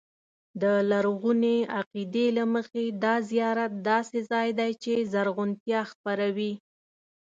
د 0.61 0.63
لرغوني 0.91 1.57
عقیدې 1.79 2.27
له 2.37 2.43
مخې 2.53 2.83
دا 3.03 3.15
زیارت 3.29 3.71
داسې 3.89 4.19
ځای 4.31 4.49
دی 4.59 4.71
چې 4.83 4.93
زرغونتیا 5.11 5.81
خپروي. 5.91 6.53